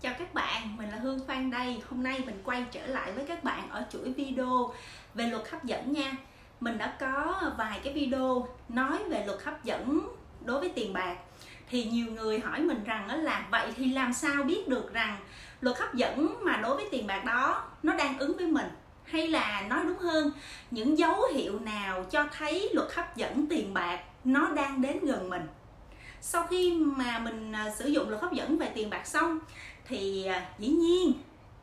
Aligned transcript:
Chào 0.00 0.14
các 0.18 0.34
bạn, 0.34 0.76
mình 0.76 0.90
là 0.90 0.96
Hương 0.96 1.26
Phan 1.26 1.50
đây. 1.50 1.82
Hôm 1.90 2.02
nay 2.02 2.22
mình 2.26 2.40
quay 2.44 2.64
trở 2.70 2.86
lại 2.86 3.12
với 3.12 3.24
các 3.24 3.44
bạn 3.44 3.70
ở 3.70 3.86
chuỗi 3.92 4.12
video 4.12 4.72
về 5.14 5.26
luật 5.26 5.50
hấp 5.50 5.64
dẫn 5.64 5.92
nha. 5.92 6.16
Mình 6.60 6.78
đã 6.78 6.96
có 7.00 7.42
vài 7.58 7.80
cái 7.84 7.92
video 7.92 8.48
nói 8.68 8.98
về 9.08 9.24
luật 9.26 9.42
hấp 9.42 9.64
dẫn 9.64 10.08
đối 10.44 10.60
với 10.60 10.72
tiền 10.74 10.92
bạc. 10.92 11.16
Thì 11.70 11.84
nhiều 11.84 12.06
người 12.06 12.40
hỏi 12.40 12.60
mình 12.60 12.84
rằng 12.84 13.24
là 13.24 13.46
vậy 13.50 13.72
thì 13.76 13.92
làm 13.92 14.12
sao 14.12 14.42
biết 14.42 14.68
được 14.68 14.92
rằng 14.92 15.16
luật 15.60 15.78
hấp 15.78 15.94
dẫn 15.94 16.36
mà 16.42 16.56
đối 16.56 16.76
với 16.76 16.88
tiền 16.90 17.06
bạc 17.06 17.24
đó 17.24 17.64
nó 17.82 17.94
đang 17.94 18.18
ứng 18.18 18.36
với 18.36 18.46
mình 18.46 18.68
hay 19.04 19.28
là 19.28 19.64
nói 19.68 19.84
đúng 19.84 19.98
hơn 19.98 20.30
những 20.70 20.98
dấu 20.98 21.22
hiệu 21.34 21.58
nào 21.58 22.04
cho 22.10 22.26
thấy 22.32 22.68
luật 22.72 22.88
hấp 22.94 23.16
dẫn 23.16 23.46
tiền 23.50 23.74
bạc 23.74 24.00
nó 24.24 24.50
đang 24.50 24.82
đến 24.82 24.98
gần 25.00 25.30
mình 25.30 25.46
sau 26.20 26.46
khi 26.46 26.72
mà 26.72 27.18
mình 27.18 27.52
à, 27.52 27.70
sử 27.78 27.88
dụng 27.88 28.08
luật 28.08 28.22
hấp 28.22 28.32
dẫn 28.32 28.58
về 28.58 28.70
tiền 28.74 28.90
bạc 28.90 29.06
xong 29.06 29.38
thì 29.88 30.24
à, 30.24 30.46
dĩ 30.58 30.68
nhiên, 30.68 31.12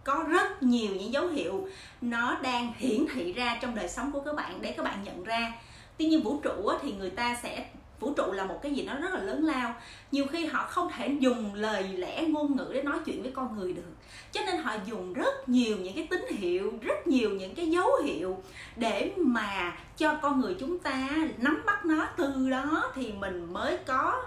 có 0.03 0.23
rất 0.29 0.63
nhiều 0.63 0.91
những 0.95 1.13
dấu 1.13 1.27
hiệu 1.27 1.67
nó 2.01 2.37
đang 2.41 2.73
hiển 2.77 3.05
thị 3.13 3.33
ra 3.33 3.57
trong 3.61 3.75
đời 3.75 3.89
sống 3.89 4.11
của 4.11 4.19
các 4.19 4.35
bạn 4.35 4.61
để 4.61 4.71
các 4.71 4.83
bạn 4.83 5.03
nhận 5.03 5.23
ra. 5.23 5.53
Tuy 5.97 6.05
nhiên 6.05 6.21
vũ 6.21 6.39
trụ 6.43 6.71
thì 6.81 6.93
người 6.93 7.09
ta 7.09 7.37
sẽ, 7.43 7.65
vũ 7.99 8.13
trụ 8.13 8.31
là 8.31 8.45
một 8.45 8.59
cái 8.61 8.73
gì 8.73 8.83
nó 8.83 8.95
rất 8.95 9.13
là 9.13 9.19
lớn 9.19 9.45
lao. 9.45 9.75
Nhiều 10.11 10.25
khi 10.31 10.45
họ 10.45 10.65
không 10.69 10.89
thể 10.91 11.17
dùng 11.19 11.53
lời 11.53 11.83
lẽ 11.83 12.25
ngôn 12.27 12.55
ngữ 12.57 12.71
để 12.73 12.83
nói 12.83 12.99
chuyện 13.05 13.21
với 13.21 13.31
con 13.31 13.57
người 13.57 13.73
được. 13.73 13.93
Cho 14.31 14.41
nên 14.45 14.57
họ 14.57 14.75
dùng 14.85 15.13
rất 15.13 15.49
nhiều 15.49 15.77
những 15.77 15.95
cái 15.95 16.07
tín 16.09 16.25
hiệu, 16.29 16.73
rất 16.81 17.07
nhiều 17.07 17.29
những 17.29 17.55
cái 17.55 17.69
dấu 17.69 17.89
hiệu 18.03 18.37
để 18.75 19.11
mà 19.17 19.77
cho 19.97 20.15
con 20.21 20.41
người 20.41 20.55
chúng 20.59 20.79
ta 20.79 21.09
nắm 21.37 21.63
bắt 21.65 21.85
nó. 21.85 22.07
Từ 22.17 22.49
đó 22.49 22.91
thì 22.95 23.11
mình 23.11 23.53
mới 23.53 23.77
có 23.85 24.23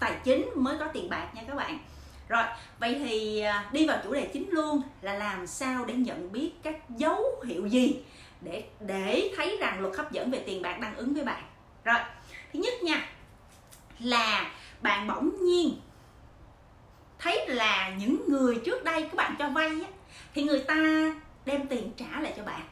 tài 0.00 0.20
chính, 0.24 0.50
mới 0.54 0.76
có 0.78 0.86
tiền 0.92 1.08
bạc 1.08 1.28
nha 1.34 1.42
các 1.48 1.54
bạn 1.54 1.78
rồi 2.28 2.44
vậy 2.78 2.96
thì 2.98 3.40
à, 3.40 3.68
đi 3.72 3.86
vào 3.86 3.98
chủ 4.04 4.14
đề 4.14 4.30
chính 4.32 4.50
luôn 4.50 4.82
là 5.02 5.14
làm 5.14 5.46
sao 5.46 5.84
để 5.84 5.94
nhận 5.94 6.32
biết 6.32 6.52
các 6.62 6.90
dấu 6.90 7.24
hiệu 7.46 7.66
gì 7.66 8.02
để 8.40 8.64
để 8.80 9.32
thấy 9.36 9.56
rằng 9.60 9.80
luật 9.80 9.96
hấp 9.96 10.12
dẫn 10.12 10.30
về 10.30 10.42
tiền 10.46 10.62
bạc 10.62 10.78
đang 10.80 10.96
ứng 10.96 11.14
với 11.14 11.24
bạn? 11.24 11.42
Rồi 11.84 11.98
thứ 12.52 12.58
nhất 12.58 12.82
nha 12.82 13.08
là 13.98 14.50
bạn 14.80 15.06
bỗng 15.06 15.44
nhiên 15.44 15.80
thấy 17.18 17.48
là 17.48 17.90
những 17.98 18.20
người 18.28 18.60
trước 18.64 18.84
đây 18.84 19.02
các 19.02 19.14
bạn 19.14 19.34
cho 19.38 19.48
vay 19.48 19.68
á, 19.68 19.88
thì 20.34 20.42
người 20.42 20.60
ta 20.60 20.74
đem 21.44 21.66
tiền 21.66 21.92
trả 21.96 22.20
lại 22.20 22.34
cho 22.36 22.42
bạn. 22.42 22.62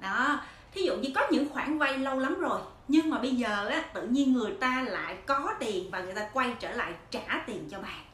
Đó 0.00 0.40
thí 0.72 0.82
dụ 0.82 0.96
như 0.96 1.10
có 1.14 1.26
những 1.30 1.48
khoản 1.48 1.78
vay 1.78 1.98
lâu 1.98 2.18
lắm 2.18 2.40
rồi 2.40 2.60
nhưng 2.88 3.10
mà 3.10 3.18
bây 3.18 3.36
giờ 3.36 3.68
á, 3.68 3.82
tự 3.94 4.06
nhiên 4.06 4.32
người 4.32 4.52
ta 4.60 4.84
lại 4.88 5.16
có 5.26 5.54
tiền 5.58 5.90
và 5.90 6.00
người 6.00 6.14
ta 6.14 6.28
quay 6.32 6.54
trở 6.60 6.72
lại 6.72 6.92
trả 7.10 7.42
tiền 7.46 7.68
cho 7.70 7.80
bạn 7.80 8.09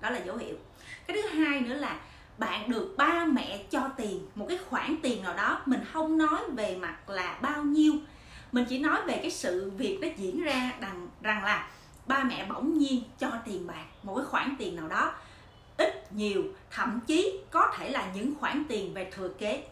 đó 0.00 0.10
là 0.10 0.18
dấu 0.18 0.36
hiệu. 0.36 0.56
Cái 1.06 1.16
thứ 1.22 1.28
hai 1.28 1.60
nữa 1.60 1.74
là 1.74 2.00
bạn 2.38 2.70
được 2.70 2.94
ba 2.96 3.24
mẹ 3.24 3.62
cho 3.70 3.88
tiền, 3.96 4.28
một 4.34 4.46
cái 4.48 4.58
khoản 4.58 4.96
tiền 5.02 5.22
nào 5.22 5.34
đó 5.34 5.60
mình 5.66 5.80
không 5.92 6.18
nói 6.18 6.40
về 6.54 6.76
mặt 6.76 7.10
là 7.10 7.38
bao 7.42 7.62
nhiêu. 7.62 7.94
Mình 8.52 8.64
chỉ 8.68 8.78
nói 8.78 9.02
về 9.06 9.18
cái 9.22 9.30
sự 9.30 9.70
việc 9.76 9.98
nó 10.00 10.08
diễn 10.16 10.42
ra 10.42 10.72
rằng 10.80 11.08
rằng 11.22 11.44
là 11.44 11.68
ba 12.06 12.24
mẹ 12.24 12.46
bỗng 12.48 12.78
nhiên 12.78 13.02
cho 13.18 13.30
tiền 13.44 13.66
bạn 13.66 13.86
một 14.02 14.14
cái 14.16 14.24
khoản 14.24 14.56
tiền 14.58 14.76
nào 14.76 14.88
đó. 14.88 15.14
Ít, 15.76 16.12
nhiều, 16.12 16.42
thậm 16.70 17.00
chí 17.06 17.40
có 17.50 17.72
thể 17.76 17.90
là 17.90 18.12
những 18.14 18.34
khoản 18.40 18.64
tiền 18.68 18.94
về 18.94 19.10
thừa 19.10 19.28
kế. 19.28 19.64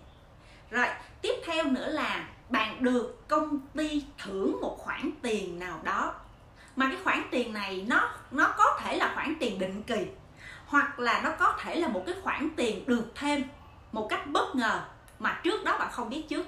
Rồi, 0.71 0.87
tiếp 1.23 1.35
theo 1.47 1.65
nữa 1.65 1.89
là 1.89 2.29
bạn 2.51 2.85
được 2.85 3.29
công 3.29 3.61
ty 3.77 4.05
thưởng 4.19 4.59
một 4.61 4.77
khoản 4.79 5.11
tiền 5.23 5.59
nào 5.59 5.81
đó 5.85 6.15
mà 6.77 6.87
cái 6.89 6.97
khoản 7.05 7.23
tiền 7.31 7.53
này 7.53 7.85
nó 7.89 8.11
nó 8.31 8.55
có 8.57 8.79
thể 8.81 8.97
là 8.97 9.13
khoản 9.15 9.35
tiền 9.41 9.59
định 9.59 9.83
kỳ, 9.83 10.07
hoặc 10.67 10.99
là 10.99 11.21
nó 11.25 11.31
có 11.39 11.55
thể 11.61 11.75
là 11.75 11.89
một 11.89 12.03
cái 12.07 12.15
khoản 12.23 12.49
tiền 12.57 12.85
được 12.87 13.13
thêm 13.15 13.45
một 13.93 14.07
cách 14.11 14.27
bất 14.27 14.57
ngờ 14.57 14.81
mà 15.19 15.41
trước 15.43 15.65
đó 15.65 15.79
bạn 15.79 15.89
không 15.93 16.11
biết 16.11 16.25
trước. 16.29 16.47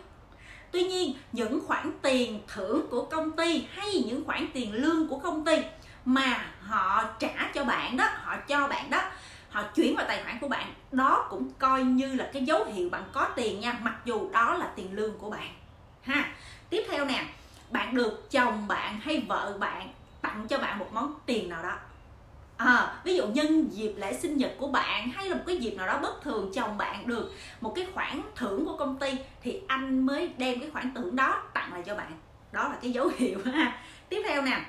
Tuy 0.70 0.83
nhiên, 0.83 1.14
những 1.33 1.66
khoản 1.66 1.92
tiền 2.02 2.40
thưởng 2.48 2.86
của 2.90 3.05
công 3.05 3.30
ty 3.30 3.67
hay 3.73 4.05
những 4.06 4.24
khoản 4.24 4.46
tiền 4.52 4.74
lương 4.74 5.08
của 5.08 5.18
công 5.18 5.45
ty 5.45 5.56
mà 6.05 6.46
họ 6.62 7.05
trả 7.18 7.51
cho 7.55 7.64
bạn 7.64 7.96
đó, 7.96 8.08
họ 8.22 8.36
cho 8.36 8.68
bạn 8.68 8.90
đó, 8.90 9.02
họ 9.51 9.62
chuyển 9.62 9.96
vào 9.96 10.06
tài 10.08 10.22
khoản 10.22 10.39
của 10.39 10.48
bạn, 10.48 10.74
đó 10.92 11.27
cũng 11.30 11.51
coi 11.58 11.83
như 11.83 12.14
là 12.14 12.30
cái 12.33 12.45
dấu 12.45 12.64
hiệu 12.64 12.90
bạn 12.90 13.02
có 13.12 13.28
tiền 13.36 13.61
nha, 13.61 13.78
mặc 13.83 13.95
dù 14.05 14.30
đó 14.30 14.55
là 14.55 14.67
tiền 14.77 14.92
lương 14.92 15.18
của 15.18 15.30
bạn. 15.30 15.48
Ha, 16.02 16.34
tiếp 16.70 16.84
theo 16.90 17.05
nè, 17.05 17.24
bạn 17.70 17.95
được 17.95 18.30
chồng 18.30 18.68
bạn 18.68 19.01
hay 19.01 19.24
vợ 19.28 19.56
bạn 19.61 19.89
tặng 20.27 20.47
cho 20.48 20.59
bạn 20.59 20.79
một 20.79 20.92
món 20.92 21.14
tiền 21.27 21.48
nào 21.48 21.63
đó. 21.63 21.77
À, 22.57 23.01
ví 23.05 23.17
dụ 23.17 23.27
nhân 23.27 23.69
dịp 23.73 23.95
lễ 23.97 24.13
sinh 24.13 24.37
nhật 24.37 24.53
của 24.59 24.69
bạn 24.69 25.11
hay 25.11 25.29
là 25.29 25.37
một 25.37 25.42
cái 25.47 25.57
dịp 25.57 25.75
nào 25.75 25.87
đó 25.87 25.98
bất 26.03 26.23
thường 26.23 26.53
chồng 26.55 26.79
bạn 26.79 27.07
được 27.07 27.33
một 27.61 27.73
cái 27.77 27.87
khoản 27.95 28.23
thưởng 28.35 28.64
của 28.67 28.77
công 28.77 28.98
ty 28.98 29.11
thì 29.42 29.61
anh 29.67 30.07
mới 30.07 30.31
đem 30.39 30.61
cái 30.61 30.70
khoản 30.70 30.95
thưởng 30.95 31.17
đó 31.17 31.42
tặng 31.55 31.73
lại 31.73 31.83
cho 31.87 31.95
bạn. 31.95 32.13
Đó 32.53 32.69
là 32.69 32.77
cái 32.83 32.92
dấu 32.92 33.11
hiệu 33.17 33.39
ha. 33.45 33.83
Tiếp 34.09 34.23
theo 34.29 34.42
nè 34.42 34.61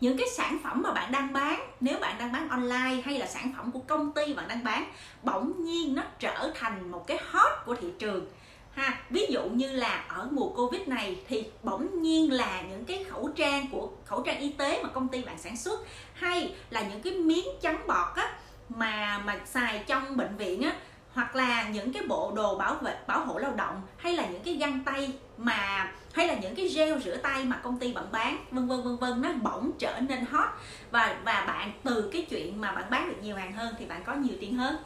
những 0.00 0.18
cái 0.18 0.28
sản 0.36 0.58
phẩm 0.64 0.82
mà 0.82 0.92
bạn 0.92 1.12
đang 1.12 1.32
bán 1.32 1.70
nếu 1.80 1.98
bạn 1.98 2.18
đang 2.18 2.32
bán 2.32 2.48
online 2.48 3.02
hay 3.04 3.18
là 3.18 3.26
sản 3.26 3.52
phẩm 3.56 3.70
của 3.70 3.80
công 3.80 4.12
ty 4.12 4.34
bạn 4.34 4.48
đang 4.48 4.64
bán 4.64 4.92
bỗng 5.22 5.64
nhiên 5.64 5.94
nó 5.94 6.02
trở 6.18 6.52
thành 6.54 6.90
một 6.90 7.06
cái 7.06 7.18
hot 7.30 7.52
của 7.66 7.74
thị 7.74 7.88
trường 7.98 8.26
ha, 8.74 9.00
ví 9.10 9.26
dụ 9.30 9.42
như 9.48 9.72
là 9.72 10.04
ở 10.08 10.28
mùa 10.30 10.48
covid 10.48 10.88
này 10.88 11.20
thì 11.28 11.44
bỗng 11.62 12.02
nhiên 12.02 12.32
là 12.32 12.62
những 12.70 12.84
cái 12.84 13.04
khẩu 13.04 13.28
trang 13.36 13.66
của, 13.72 13.88
khẩu 14.04 14.22
trang 14.22 14.40
y 14.40 14.50
tế 14.50 14.82
mà 14.82 14.88
công 14.88 15.08
ty 15.08 15.22
bạn 15.22 15.38
sản 15.38 15.56
xuất 15.56 15.80
hay 16.14 16.54
là 16.70 16.80
những 16.82 17.02
cái 17.02 17.12
miếng 17.12 17.46
chắn 17.60 17.86
bọt 17.86 18.16
á, 18.16 18.32
mà 18.68 19.18
mà 19.18 19.40
xài 19.46 19.84
trong 19.86 20.16
bệnh 20.16 20.36
viện 20.36 20.62
á, 20.62 20.76
hoặc 21.12 21.36
là 21.36 21.68
những 21.68 21.92
cái 21.92 22.02
bộ 22.02 22.32
đồ 22.36 22.58
bảo 22.58 22.74
vệ, 22.74 22.98
bảo 23.06 23.24
hộ 23.24 23.38
lao 23.38 23.52
động 23.54 23.82
hay 23.96 24.16
là 24.16 24.26
những 24.26 24.42
cái 24.42 24.54
găng 24.54 24.80
tay 24.84 25.12
mà, 25.36 25.92
hay 26.12 26.28
là 26.28 26.34
những 26.34 26.54
cái 26.54 26.68
gel 26.68 26.98
rửa 27.00 27.16
tay 27.16 27.44
mà 27.44 27.56
công 27.56 27.78
ty 27.78 27.92
bạn 27.92 28.04
bán, 28.12 28.44
vân 28.50 28.68
vân 28.68 28.82
vân 28.82 28.96
vân, 28.96 29.22
nó 29.22 29.32
bỗng 29.42 29.70
trở 29.78 30.00
nên 30.08 30.24
hot. 30.30 30.48
Và 30.90 31.16
và 31.24 31.44
bạn, 31.46 31.72
từ 31.84 32.10
cái 32.12 32.26
chuyện 32.30 32.60
mà 32.60 32.72
bạn 32.72 32.84
bán 32.90 33.08
được 33.08 33.22
nhiều 33.22 33.36
hàng 33.36 33.52
hơn 33.52 33.74
thì 33.78 33.86
bạn 33.86 34.02
có 34.06 34.14
nhiều 34.14 34.34
tiền 34.40 34.56
hơn. 34.56 34.76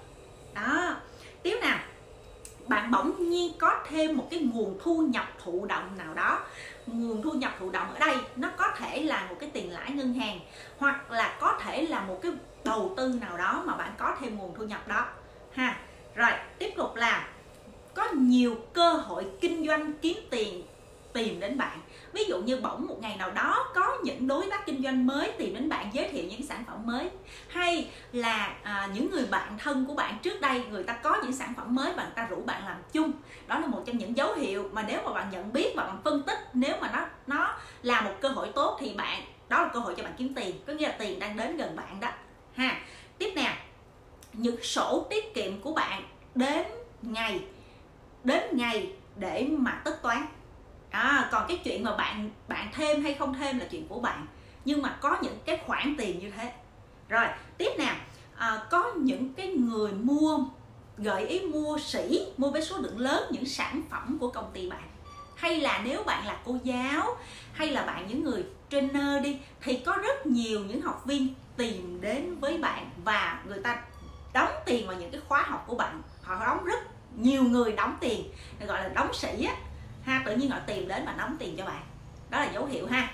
Đó 0.55 0.97
có 3.59 3.81
thêm 3.89 4.17
một 4.17 4.27
cái 4.31 4.41
nguồn 4.41 4.79
thu 4.83 5.03
nhập 5.03 5.27
thụ 5.45 5.67
động 5.67 5.97
nào 5.99 6.15
đó. 6.15 6.41
Nguồn 6.87 7.23
thu 7.23 7.33
nhập 7.33 7.53
thụ 7.59 7.71
động 7.71 7.95
ở 7.95 7.99
đây, 7.99 8.17
nó 8.37 8.49
có 8.57 8.69
thể 8.77 9.03
là 9.03 9.27
một 9.31 9.37
cái 9.41 9.51
tiền 9.53 9.73
lãi 9.73 9.91
ngân 9.91 10.15
hàng, 10.15 10.41
hoặc 10.79 11.11
là 11.11 11.37
có 11.41 11.59
thể 11.63 11.83
là 11.83 12.01
một 12.01 12.19
cái 12.23 12.33
đầu 12.65 12.95
tư 12.97 13.19
nào 13.21 13.37
đó 13.37 13.63
mà 13.67 13.77
bạn 13.77 13.95
có 13.99 14.17
thêm 14.21 14.37
nguồn 14.37 14.55
thu 14.55 14.65
nhập 14.65 14.89
đó. 14.89 15.07
Ha, 15.53 15.77
rồi, 16.15 16.31
tiếp 16.59 16.71
tục 16.77 16.97
là 16.97 17.29
có 17.95 18.09
nhiều 18.13 18.57
cơ 18.73 18.93
hội 18.93 19.27
kinh 19.41 19.67
doanh 19.67 19.93
kiếm 19.93 20.17
tiền, 20.31 20.63
tìm 21.13 21.41
đến 21.41 21.59
bạn. 21.59 21.79
Ví 22.13 22.25
dụ 22.25 22.43
như 22.43 22.61
bỗng 22.61 22.87
một 22.87 22.97
ngày 23.01 23.17
nào 23.17 23.31
đó 23.31 23.64
những 24.25 24.29
đối 24.29 24.47
tác 24.51 24.67
kinh 24.67 24.83
doanh 24.83 25.07
mới 25.07 25.33
tìm 25.39 25.55
đến 25.55 25.69
bạn 25.69 25.91
giới 25.93 26.09
thiệu 26.09 26.25
những 26.31 26.47
sản 26.47 26.65
phẩm 26.67 26.87
mới. 26.87 27.11
Hay 27.49 27.91
là 28.13 28.55
à, 28.63 28.89
những 28.95 29.11
người 29.11 29.27
bạn 29.31 29.59
thân 29.59 29.87
của 29.87 29.95
bạn 29.95 30.19
trước 30.23 30.41
đây 30.41 30.65
người 30.71 30.83
ta 30.83 30.93
có 30.93 31.17
những 31.23 31.33
sản 31.33 31.55
phẩm 31.57 31.75
mới 31.75 31.93
và 31.93 32.03
người 32.03 32.13
ta 32.15 32.27
rủ 32.27 32.43
bạn 32.47 32.65
làm 32.65 32.77
chung. 32.93 33.13
Đó 33.47 33.59
là 33.59 33.67
một 33.67 33.83
trong 33.87 33.99
những 33.99 34.17
dấu 34.17 34.35
hiệu 34.35 34.71
mà 34.73 34.85
nếu 34.89 35.01
mà 35.05 35.13
bạn 35.13 35.31
nhận 35.31 35.53
biết 35.53 35.73
và 35.77 35.85
bạn 35.85 36.01
phân 36.05 36.23
tích 36.23 36.39
nếu 36.53 36.77
mà 36.81 36.91
nó 36.93 37.07
nó 37.27 37.57
là 37.83 38.01
một 38.01 38.15
cơ 38.21 38.29
hội 38.29 38.49
tốt 38.55 38.77
thì 38.81 38.95
bạn 38.95 39.23
đó 39.49 39.63
là 39.63 39.71
cơ 39.73 39.81
hội 39.81 39.95
cho 39.97 40.03
bạn 40.03 40.15
kiếm 40.19 40.35
tiền. 40.35 40.57
Có 40.67 40.73
nghĩa 40.73 40.89
là 40.89 40.95
tiền 40.99 41.19
đang 41.19 41.37
đến 41.37 41.57
gần 41.57 41.77
bạn 41.77 42.01
đó. 42.01 42.09
Ha. 42.55 42.81
Tiếp 43.19 43.33
nè 43.37 43.57
những 44.33 44.63
sổ 44.63 45.07
tiết 45.11 45.35
kiệm 45.35 45.61
của 45.61 45.73
bạn 45.73 46.03
đến 46.35 46.67
ngày 47.03 47.45
đến 48.25 48.43
ngày 48.53 48.93
để 49.17 49.47
mà 49.51 49.83
tất 49.85 50.03
toán 50.03 50.27
à, 50.95 51.29
còn 51.33 51.45
cái 51.49 51.61
chuyện 51.65 51.85
mà 51.85 51.97
bạn 51.97 52.31
bạn 52.49 52.69
thêm 52.75 53.03
hay 53.03 53.15
không 53.15 53.35
thêm 53.35 53.59
là 53.59 53.67
chuyện 53.71 53.89
của 53.89 54.01
bạn. 54.01 54.27
Nhưng 54.65 54.83
mà 54.83 54.97
có 55.01 55.17
những 55.23 55.39
cái 55.45 55.61
khoản 55.67 55.95
tiền 55.99 56.19
như 56.19 56.31
thế. 56.31 56.53
Rồi 57.09 57.27
tiếp 57.59 57.71
nè 57.79 57.97
à, 58.37 58.67
có 58.71 58.93
những 58.97 59.35
cái 59.35 59.49
người 59.49 59.93
mua 59.93 60.39
gợi 60.99 61.27
ý 61.27 61.41
mua 61.41 61.79
sỉ 61.79 62.27
mua 62.37 62.51
với 62.51 62.63
số 62.63 62.79
lượng 62.79 62.99
lớn 62.99 63.25
những 63.31 63.47
sản 63.47 63.83
phẩm 63.91 64.19
của 64.21 64.29
công 64.29 64.51
ty 64.53 64.71
bạn. 64.71 64.83
Hay 65.37 65.61
là 65.61 65.81
nếu 65.85 66.03
bạn 66.05 66.27
là 66.27 66.41
cô 66.45 66.59
giáo 66.65 67.17
hay 67.53 67.69
là 67.69 67.83
bạn 67.87 68.07
những 68.09 68.25
người 68.25 68.45
trainer 68.71 69.23
đi 69.23 69.39
thì 69.61 69.77
có 69.77 69.97
rất 70.03 70.27
nhiều 70.27 70.61
những 70.61 70.81
học 70.81 71.03
viên 71.07 71.35
tìm 71.57 72.01
đến 72.01 72.41
với 72.41 72.59
bạn 72.59 72.91
và 73.05 73.43
người 73.49 73.59
ta 73.59 73.83
đóng 74.33 74.53
tiền 74.67 74.87
vào 74.87 74.97
những 74.97 75.11
cái 75.11 75.21
khóa 75.29 75.43
học 75.43 75.65
của 75.67 75.75
bạn. 75.75 76.03
Họ 76.23 76.47
đóng 76.47 76.65
rất 76.65 76.81
nhiều 77.17 77.43
người 77.43 77.73
đóng 77.73 77.97
tiền. 78.01 78.31
Gọi 78.67 78.83
là 78.83 78.89
đóng 78.89 79.15
sỉ 79.15 79.45
á 79.45 79.55
ha, 80.05 80.23
tự 80.27 80.37
nhiên 80.37 80.51
họ 80.51 80.59
tìm 80.67 80.89
đến 80.89 81.05
và 81.07 81.15
đóng 81.19 81.37
tiền 81.39 81.57
cho 81.57 81.65
bạn. 81.65 81.83
Đó 82.31 82.41
là 82.41 82.51
dấu 82.53 82.67
hiệu 82.67 82.87
ha. 82.87 83.09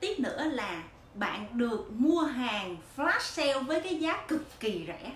Tiếp 0.00 0.20
nữa 0.20 0.44
là 0.44 0.82
bạn 1.14 1.58
được 1.58 1.90
mua 1.90 2.22
hàng 2.22 2.76
flash 2.96 3.20
sale 3.20 3.58
với 3.58 3.80
cái 3.80 3.94
giá 3.94 4.24
cực 4.28 4.60
kỳ 4.60 4.84
rẻ. 4.86 5.12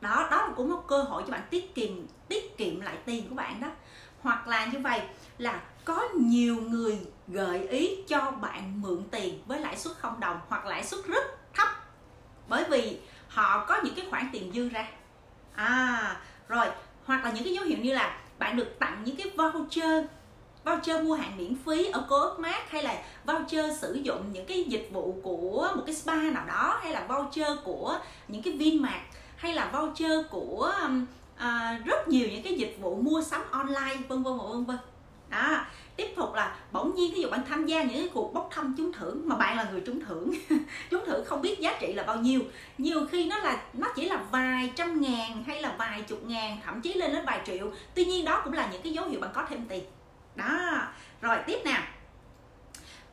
Đó 0.00 0.28
đó 0.30 0.52
cũng 0.56 0.70
một 0.70 0.84
cơ 0.88 1.02
hội 1.02 1.22
cho 1.26 1.32
bạn 1.32 1.42
tiết 1.50 1.74
kiệm 1.74 1.90
tiết 2.28 2.58
kiệm 2.58 2.80
lại 2.80 2.96
tiền 3.04 3.28
của 3.28 3.34
bạn 3.34 3.60
đó. 3.60 3.68
Hoặc 4.20 4.48
là 4.48 4.66
như 4.66 4.78
vậy, 4.78 5.00
là 5.38 5.60
có 5.84 6.08
nhiều 6.14 6.56
người 6.56 6.98
gợi 7.28 7.68
ý 7.68 7.96
cho 8.08 8.30
bạn 8.30 8.82
mượn 8.82 9.02
tiền 9.10 9.42
với 9.46 9.60
lãi 9.60 9.76
suất 9.76 9.96
không 9.96 10.20
đồng 10.20 10.40
hoặc 10.48 10.66
lãi 10.66 10.84
suất 10.84 11.06
rất 11.06 11.24
thấp. 11.54 11.68
Bởi 12.48 12.64
vì 12.70 12.98
họ 13.28 13.64
có 13.66 13.80
những 13.84 13.94
cái 13.94 14.06
khoản 14.10 14.28
tiền 14.32 14.52
dư 14.52 14.68
ra. 14.68 14.88
À 15.54 16.16
rồi, 16.48 16.66
hoặc 17.04 17.24
là 17.24 17.30
những 17.30 17.44
cái 17.44 17.52
dấu 17.54 17.64
hiệu 17.64 17.78
như 17.78 17.94
là 17.94 18.18
bạn 18.38 18.56
được 18.56 18.78
tặng 18.78 19.02
những 19.04 19.16
cái 19.16 19.30
voucher 19.36 20.04
voucher 20.64 21.04
mua 21.04 21.14
hàng 21.14 21.36
miễn 21.36 21.54
phí 21.66 21.86
ở 21.86 22.06
cô 22.08 22.34
mát 22.38 22.70
hay 22.70 22.82
là 22.82 23.02
voucher 23.24 23.80
sử 23.80 23.94
dụng 23.94 24.32
những 24.32 24.46
cái 24.46 24.64
dịch 24.64 24.88
vụ 24.92 25.14
của 25.22 25.68
một 25.76 25.82
cái 25.86 25.94
spa 25.94 26.16
nào 26.16 26.44
đó 26.46 26.78
hay 26.82 26.92
là 26.92 27.06
voucher 27.08 27.52
của 27.64 27.98
những 28.28 28.42
cái 28.42 28.52
vinmart 28.52 29.02
hay 29.36 29.54
là 29.54 29.70
voucher 29.72 30.26
của 30.30 30.72
um, 30.82 31.06
à, 31.36 31.80
rất 31.84 32.08
nhiều 32.08 32.28
những 32.28 32.42
cái 32.42 32.54
dịch 32.54 32.76
vụ 32.80 32.96
mua 32.96 33.22
sắm 33.22 33.42
online 33.50 33.96
vân 34.08 34.22
vân 34.22 34.38
vân 34.38 34.64
vân 34.64 34.76
đó 35.30 35.64
tiếp 35.96 36.12
tục 36.16 36.34
là 36.34 36.56
bỗng 36.72 36.94
nhiên 36.94 37.14
ví 37.14 37.22
dụ 37.22 37.30
bạn 37.30 37.40
tham 37.48 37.66
gia 37.66 37.82
những 37.82 37.98
cái 37.98 38.08
cuộc 38.14 38.34
bốc 38.34 38.48
thăm 38.52 38.74
trúng 38.78 38.92
thưởng 38.92 39.22
mà 39.28 39.36
bạn 39.36 39.56
là 39.56 39.66
người 39.72 39.82
trúng 39.86 40.04
thưởng. 40.04 40.30
Trúng 40.90 41.04
thưởng 41.06 41.24
không 41.26 41.42
biết 41.42 41.60
giá 41.60 41.76
trị 41.80 41.92
là 41.92 42.02
bao 42.02 42.16
nhiêu. 42.16 42.40
Nhiều 42.78 43.06
khi 43.10 43.26
nó 43.26 43.38
là 43.38 43.62
nó 43.72 43.92
chỉ 43.96 44.08
là 44.08 44.16
vài 44.30 44.72
trăm 44.76 45.00
ngàn 45.00 45.44
hay 45.46 45.62
là 45.62 45.74
vài 45.78 46.02
chục 46.02 46.24
ngàn 46.24 46.58
thậm 46.64 46.80
chí 46.80 46.94
lên 46.94 47.12
đến 47.12 47.24
vài 47.26 47.40
triệu. 47.46 47.70
Tuy 47.94 48.04
nhiên 48.04 48.24
đó 48.24 48.40
cũng 48.44 48.52
là 48.52 48.68
những 48.72 48.82
cái 48.82 48.92
dấu 48.92 49.08
hiệu 49.08 49.20
bạn 49.20 49.30
có 49.34 49.46
thêm 49.48 49.66
tiền. 49.68 49.84
Đó 50.34 50.82
rồi 51.20 51.36
tiếp 51.46 51.58
nào. 51.64 51.82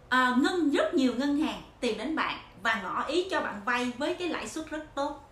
À, 0.09 0.35
ngân 0.41 0.71
rất 0.71 0.93
nhiều 0.93 1.13
ngân 1.17 1.37
hàng 1.37 1.61
tìm 1.79 1.97
đến 1.97 2.15
bạn 2.15 2.37
và 2.63 2.81
ngỏ 2.83 3.05
ý 3.07 3.27
cho 3.31 3.41
bạn 3.41 3.61
vay 3.65 3.91
với 3.97 4.13
cái 4.13 4.27
lãi 4.27 4.47
suất 4.47 4.69
rất 4.69 4.95
tốt 4.95 5.22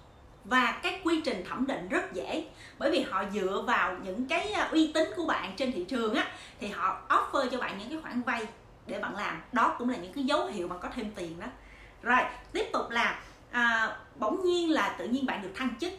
và 0.46 0.80
cái 0.84 1.02
quy 1.04 1.22
trình 1.22 1.44
thẩm 1.50 1.68
định 1.68 1.90
rất 1.90 2.14
dễ. 2.14 2.46
Bởi 2.78 2.92
vì 2.92 3.02
họ 3.02 3.24
dựa 3.34 3.64
vào 3.68 3.98
những 4.04 4.28
cái 4.28 4.52
à, 4.52 4.70
uy 4.72 4.92
tín 4.94 5.10
của 5.16 5.26
bạn 5.26 5.54
trên 5.58 5.72
thị 5.72 5.86
trường 5.90 6.14
á 6.14 6.28
thì 6.60 6.68
họ 6.68 7.02
offer 7.10 7.50
cho 7.50 7.60
bạn 7.60 7.78
những 7.78 7.90
cái 7.90 8.00
khoản 8.02 8.22
vay 8.22 8.48
để 8.88 9.00
bạn 9.00 9.16
làm. 9.16 9.42
Đó 9.52 9.76
cũng 9.78 9.90
là 9.90 9.98
những 9.98 10.14
cái 10.14 10.24
dấu 10.24 10.46
hiệu 10.46 10.68
bạn 10.68 10.80
có 10.82 10.90
thêm 10.96 11.12
tiền 11.16 11.40
đó. 11.40 11.48
Rồi 12.02 12.20
tiếp 12.52 12.66
tục 12.74 12.90
là 12.90 13.20
à, 13.52 13.96
bỗng 14.16 14.44
nhiên 14.44 14.72
là 14.72 14.96
tự 14.98 15.08
nhiên 15.08 15.26
bạn 15.26 15.42
được 15.42 15.52
thăng 15.56 15.70
chức. 15.80 15.94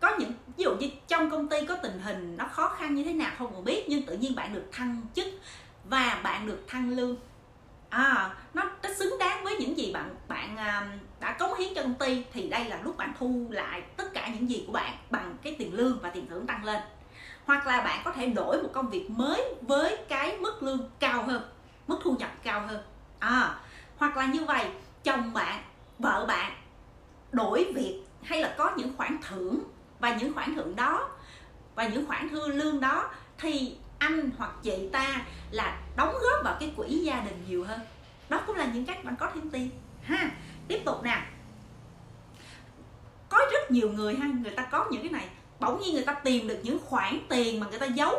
Có 0.00 0.16
những 0.18 0.32
ví 0.56 0.64
dụ 0.64 0.74
như 0.74 0.88
trong 1.08 1.30
công 1.30 1.48
ty 1.48 1.66
có 1.66 1.76
tình 1.76 1.98
hình 1.98 2.36
nó 2.36 2.48
khó 2.48 2.68
khăn 2.68 2.94
như 2.94 3.04
thế 3.04 3.12
nào 3.12 3.30
không 3.38 3.52
còn 3.54 3.64
biết 3.64 3.84
nhưng 3.88 4.02
tự 4.02 4.16
nhiên 4.16 4.34
bạn 4.34 4.54
được 4.54 4.64
thăng 4.72 5.02
chức 5.14 5.26
và 5.84 6.20
bạn 6.22 6.46
được 6.46 6.64
thăng 6.68 6.90
lương. 6.90 7.16
À 7.90 8.34
nó, 8.54 8.70
nó 8.82 8.88
xứng 8.94 9.18
đáng 9.18 9.44
với 9.44 9.56
những 9.56 9.78
gì 9.78 9.92
bạn 9.92 10.14
bạn 10.28 10.56
à, 10.56 10.88
đã 11.24 11.32
cống 11.32 11.54
hiến 11.54 11.74
cho 11.74 11.82
công 11.82 11.94
ty 11.94 12.24
thì 12.32 12.48
đây 12.48 12.64
là 12.64 12.80
lúc 12.84 12.96
bạn 12.96 13.12
thu 13.18 13.46
lại 13.50 13.82
tất 13.96 14.14
cả 14.14 14.28
những 14.28 14.50
gì 14.50 14.64
của 14.66 14.72
bạn 14.72 14.94
bằng 15.10 15.36
cái 15.42 15.56
tiền 15.58 15.74
lương 15.74 15.98
và 16.02 16.10
tiền 16.10 16.26
thưởng 16.26 16.46
tăng 16.46 16.64
lên. 16.64 16.80
Hoặc 17.44 17.66
là 17.66 17.80
bạn 17.80 18.00
có 18.04 18.12
thể 18.12 18.26
đổi 18.26 18.62
một 18.62 18.68
công 18.72 18.90
việc 18.90 19.10
mới 19.10 19.54
với 19.60 19.96
cái 20.08 20.36
mức 20.36 20.62
lương 20.62 20.90
cao 20.98 21.22
hơn, 21.22 21.42
mức 21.86 21.98
thu 22.02 22.16
nhập 22.18 22.30
cao 22.42 22.66
hơn. 22.66 22.82
À 23.18 23.56
hoặc 23.96 24.16
là 24.16 24.26
như 24.26 24.44
vậy, 24.44 24.66
chồng 25.04 25.32
bạn, 25.32 25.62
vợ 25.98 26.24
bạn 26.28 26.52
đổi 27.32 27.72
việc 27.74 28.02
hay 28.22 28.40
là 28.40 28.54
có 28.58 28.72
những 28.76 28.96
khoản 28.96 29.18
thưởng 29.28 29.62
và 29.98 30.16
những 30.16 30.34
khoản 30.34 30.54
thưởng 30.54 30.76
đó 30.76 31.08
và 31.74 31.88
những 31.88 32.06
khoản 32.06 32.28
thư 32.28 32.48
lương 32.48 32.80
đó 32.80 33.10
thì 33.38 33.76
anh 33.98 34.30
hoặc 34.38 34.50
chị 34.62 34.88
ta 34.92 35.22
là 35.50 35.78
đóng 35.96 36.14
góp 36.22 36.44
vào 36.44 36.56
cái 36.60 36.72
quỹ 36.76 36.88
gia 36.88 37.20
đình 37.20 37.44
nhiều 37.48 37.64
hơn. 37.64 37.80
Đó 38.28 38.40
cũng 38.46 38.56
là 38.56 38.64
những 38.64 38.86
cách 38.86 39.04
bạn 39.04 39.16
có 39.16 39.30
thêm 39.34 39.50
tiền. 39.50 39.70
Ha 40.02 40.30
tiếp 40.68 40.80
tục 40.84 41.02
nè. 41.02 41.22
Có 43.28 43.38
rất 43.52 43.70
nhiều 43.70 43.90
người 43.90 44.14
ha, 44.14 44.26
người 44.42 44.52
ta 44.52 44.62
có 44.62 44.86
những 44.90 45.02
cái 45.02 45.10
này. 45.10 45.28
Bỗng 45.60 45.80
nhiên 45.80 45.94
người 45.94 46.04
ta 46.04 46.12
tìm 46.12 46.48
được 46.48 46.58
những 46.62 46.78
khoản 46.84 47.18
tiền 47.28 47.60
mà 47.60 47.66
người 47.70 47.78
ta 47.78 47.86
giấu 47.86 48.14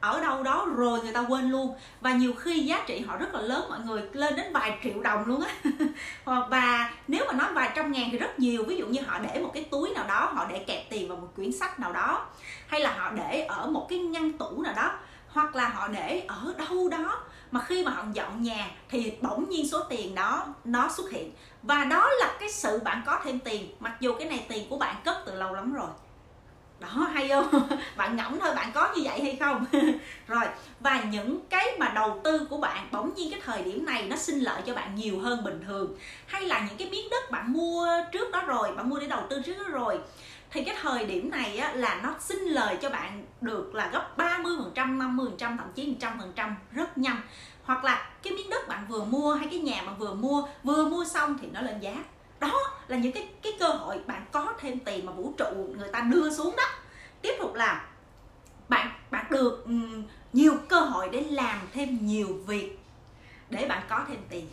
ở 0.00 0.20
đâu 0.20 0.42
đó 0.42 0.66
rồi 0.76 1.00
người 1.02 1.12
ta 1.12 1.20
quên 1.20 1.50
luôn. 1.50 1.74
Và 2.00 2.12
nhiều 2.12 2.32
khi 2.32 2.60
giá 2.60 2.84
trị 2.86 3.00
họ 3.00 3.16
rất 3.16 3.34
là 3.34 3.40
lớn, 3.40 3.64
mọi 3.68 3.78
người 3.80 4.02
lên 4.12 4.36
đến 4.36 4.52
vài 4.52 4.78
triệu 4.84 5.02
đồng 5.02 5.26
luôn 5.26 5.40
á. 5.40 5.54
Và 6.50 6.90
nếu 7.08 7.24
mà 7.26 7.32
nói 7.32 7.52
vài 7.52 7.70
trăm 7.74 7.92
ngàn 7.92 8.08
thì 8.12 8.18
rất 8.18 8.38
nhiều. 8.38 8.64
Ví 8.64 8.76
dụ 8.76 8.86
như 8.86 9.00
họ 9.06 9.18
để 9.18 9.40
một 9.40 9.50
cái 9.54 9.64
túi 9.64 9.90
nào 9.90 10.04
đó, 10.08 10.30
họ 10.34 10.46
để 10.50 10.58
kẹp 10.58 10.90
tiền 10.90 11.08
vào 11.08 11.16
một 11.16 11.28
quyển 11.36 11.52
sách 11.52 11.80
nào 11.80 11.92
đó. 11.92 12.26
Hay 12.66 12.80
là 12.80 12.94
họ 12.98 13.10
để 13.10 13.40
ở 13.40 13.66
một 13.70 13.86
cái 13.90 13.98
ngăn 13.98 14.32
tủ 14.32 14.62
nào 14.62 14.74
đó. 14.76 14.92
Hoặc 15.28 15.56
là 15.56 15.68
họ 15.68 15.88
để 15.88 16.24
ở 16.28 16.54
đâu 16.58 16.88
đó 16.88 17.22
mà 17.50 17.60
khi 17.60 17.84
mà 17.84 17.90
họ 17.90 18.04
dọn 18.12 18.42
nhà 18.42 18.70
thì 18.88 19.12
bỗng 19.22 19.48
nhiên 19.48 19.68
số 19.68 19.82
tiền 19.82 20.14
đó, 20.14 20.46
nó 20.64 20.88
xuất 20.96 21.10
hiện. 21.10 21.32
Và 21.62 21.84
đó 21.84 22.10
là 22.20 22.36
cái 22.40 22.48
sự 22.48 22.80
bạn 22.84 23.02
có 23.06 23.20
thêm 23.24 23.38
tiền, 23.38 23.74
mặc 23.80 23.96
dù 24.00 24.14
cái 24.18 24.28
này 24.28 24.46
tiền 24.48 24.66
của 24.70 24.78
bạn 24.78 24.96
cất 25.04 25.16
từ 25.26 25.34
lâu 25.34 25.54
lắm 25.54 25.72
rồi. 25.72 25.88
Đó, 26.80 26.88
hay 26.88 27.28
không? 27.28 27.48
Bạn 27.96 28.16
ngẫm 28.16 28.40
thôi, 28.40 28.54
bạn 28.54 28.70
có 28.74 28.92
như 28.96 29.02
vậy 29.04 29.20
hay 29.22 29.36
không? 29.36 29.64
Rồi, 30.28 30.44
và 30.80 31.02
những 31.02 31.40
cái 31.50 31.76
mà 31.78 31.92
đầu 31.94 32.20
tư 32.24 32.46
của 32.50 32.58
bạn, 32.58 32.88
bỗng 32.92 33.14
nhiên 33.14 33.30
cái 33.30 33.40
thời 33.44 33.62
điểm 33.62 33.84
này 33.84 34.02
nó 34.02 34.16
sinh 34.16 34.38
lợi 34.38 34.62
cho 34.66 34.74
bạn 34.74 34.94
nhiều 34.94 35.20
hơn 35.20 35.44
bình 35.44 35.60
thường. 35.66 35.96
Hay 36.26 36.42
là 36.42 36.66
những 36.68 36.78
cái 36.78 36.90
miếng 36.90 37.10
đất 37.10 37.30
bạn 37.30 37.52
mua 37.52 37.88
trước 38.12 38.30
đó 38.32 38.42
rồi, 38.46 38.74
bạn 38.74 38.88
mua 38.88 38.98
để 38.98 39.06
đầu 39.06 39.22
tư 39.30 39.42
trước 39.46 39.58
đó 39.58 39.64
rồi 39.68 39.98
thì 40.50 40.64
cái 40.64 40.76
thời 40.82 41.04
điểm 41.04 41.30
này 41.30 41.58
á, 41.58 41.72
là 41.72 42.00
nó 42.02 42.14
xin 42.20 42.38
lời 42.38 42.78
cho 42.82 42.90
bạn 42.90 43.26
được 43.40 43.74
là 43.74 43.90
gấp 43.92 44.16
30%, 44.16 44.72
50%, 44.74 45.36
thậm 45.38 45.72
chí 45.74 45.96
100% 46.00 46.54
rất 46.72 46.98
nhanh. 46.98 47.20
Hoặc 47.64 47.84
là 47.84 48.10
cái 48.22 48.32
miếng 48.32 48.50
đất 48.50 48.68
bạn 48.68 48.86
vừa 48.88 49.04
mua 49.04 49.34
hay 49.34 49.48
cái 49.50 49.58
nhà 49.60 49.82
bạn 49.86 49.98
vừa 49.98 50.14
mua 50.14 50.48
vừa 50.62 50.88
mua 50.88 51.04
xong 51.04 51.38
thì 51.40 51.48
nó 51.52 51.60
lên 51.60 51.80
giá. 51.80 52.04
Đó 52.40 52.60
là 52.88 52.96
những 52.96 53.12
cái 53.12 53.28
cái 53.42 53.52
cơ 53.60 53.68
hội 53.68 54.00
bạn 54.06 54.26
có 54.32 54.54
thêm 54.60 54.78
tiền 54.78 55.06
mà 55.06 55.12
vũ 55.12 55.32
trụ 55.38 55.74
người 55.78 55.88
ta 55.92 56.00
đưa 56.00 56.30
xuống 56.30 56.56
đó. 56.56 56.64
Tiếp 57.22 57.32
tục 57.38 57.54
là 57.54 57.86
bạn 58.68 58.90
bạn 59.10 59.26
được 59.30 59.64
um, 59.64 60.02
nhiều 60.32 60.54
cơ 60.68 60.80
hội 60.80 61.08
để 61.12 61.20
làm 61.30 61.60
thêm 61.72 62.06
nhiều 62.06 62.28
việc 62.46 62.78
để 63.50 63.66
bạn 63.68 63.82
có 63.88 64.04
thêm 64.08 64.18
tiền. 64.28 64.48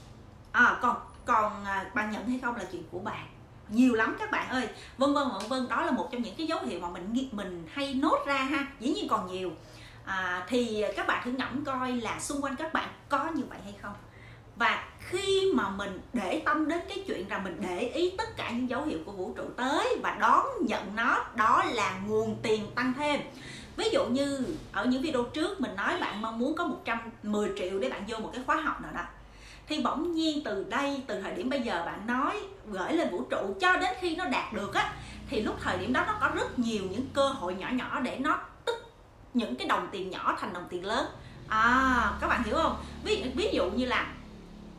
À, 0.52 0.78
còn 0.82 0.98
còn 1.26 1.66
à, 1.66 1.86
bạn 1.94 2.12
nhận 2.12 2.28
hay 2.30 2.40
không 2.44 2.56
là 2.56 2.64
chuyện 2.72 2.84
của 2.92 3.00
bạn 3.00 3.28
nhiều 3.70 3.94
lắm 3.94 4.16
các 4.20 4.32
bạn 4.32 4.50
ơi. 4.50 4.68
Vân 4.98 5.14
vân 5.14 5.28
vân 5.30 5.50
vân 5.50 5.70
đó 5.70 5.86
là 5.86 5.92
một 5.92 6.10
trong 6.12 6.22
những 6.22 6.36
cái 6.36 6.48
dấu 6.48 6.60
hiệu 6.66 6.80
mà 6.80 6.90
mình 6.90 7.30
mình 7.32 7.68
hay 7.74 7.94
nốt 7.94 8.24
ra 8.26 8.38
ha 8.38 8.68
dĩ 8.80 8.94
nhiên 8.94 9.08
còn 9.08 9.28
nhiều. 9.28 9.52
À, 10.06 10.46
thì 10.48 10.84
các 10.96 11.08
bạn 11.08 11.22
thử 11.26 11.32
ngẫm 11.32 11.66
coi 11.66 11.92
là 11.92 12.20
xung 12.20 12.42
quanh 12.42 12.56
các 12.56 12.74
bạn 12.74 12.90
có 13.10 13.30
như 13.36 13.44
vậy 13.50 13.60
hay 13.64 13.74
không. 13.82 13.94
Và 14.56 14.84
khi 15.00 15.52
mà 15.54 15.70
mình 15.70 16.02
để 16.14 16.42
tâm 16.46 16.70
đến 16.70 16.80
cái 16.90 17.04
chuyện 17.08 17.28
rằng 17.28 17.44
mình 17.44 17.58
để 17.62 17.80
ý 17.80 18.14
tất 18.18 18.38
cả 18.38 18.50
những 18.50 18.70
dấu 18.70 18.84
hiệu 18.84 19.00
của 19.06 19.12
vũ 19.12 19.34
trụ 19.38 19.44
tới 19.58 19.98
và 20.04 20.18
đón 20.20 20.46
nhận 20.62 20.96
nó 20.96 21.26
đó 21.36 21.64
là 21.74 22.00
nguồn 22.08 22.38
tiền 22.44 22.68
tăng 22.76 22.94
thêm. 22.94 23.22
Ví 23.78 23.90
dụ 23.90 24.06
như 24.06 24.46
ở 24.72 24.86
những 24.86 25.02
video 25.02 25.24
trước 25.24 25.62
mình 25.62 25.76
nói 25.76 25.98
bạn 26.02 26.22
mong 26.22 26.40
muốn 26.40 26.56
có 26.56 26.66
110 26.66 27.52
triệu 27.60 27.80
để 27.80 27.90
bạn 27.90 28.04
vô 28.08 28.18
một 28.18 28.30
cái 28.34 28.44
khóa 28.46 28.56
học 28.56 28.82
nào 28.82 28.92
đó 28.94 29.02
thì 29.68 29.82
bỗng 29.84 30.14
nhiên 30.14 30.44
từ 30.44 30.66
đây 30.70 31.04
từ 31.08 31.22
thời 31.22 31.34
điểm 31.34 31.50
bây 31.50 31.62
giờ 31.62 31.84
bạn 31.86 32.08
nói 32.08 32.42
gửi 32.68 32.94
lên 32.94 33.10
vũ 33.10 33.22
trụ 33.30 33.56
cho 33.62 33.78
đến 33.78 33.92
khi 34.00 34.16
nó 34.16 34.26
đạt 34.26 34.54
được 34.54 34.74
á 34.74 34.94
thì 35.30 35.42
lúc 35.42 35.56
thời 35.62 35.78
điểm 35.78 35.94
đó 35.94 36.04
nó 36.08 36.18
có 36.22 36.30
rất 36.36 36.60
nhiều 36.60 36.84
những 36.92 37.08
cơ 37.14 37.28
hội 37.28 37.56
nhỏ 37.56 37.70
nhỏ 37.72 38.00
để 38.00 38.18
nó 38.20 38.40
tích 38.66 38.84
những 39.34 39.56
cái 39.56 39.68
đồng 39.68 39.88
tiền 39.92 40.10
nhỏ 40.10 40.38
thành 40.40 40.54
đồng 40.54 40.68
tiền 40.70 40.86
lớn. 40.86 41.06
À 41.48 42.12
các 42.22 42.28
bạn 42.28 42.44
hiểu 42.44 42.56
không? 42.56 42.76
Ví, 43.04 43.24
ví 43.36 43.50
dụ 43.54 43.70
như 43.72 43.86
là 43.86 44.14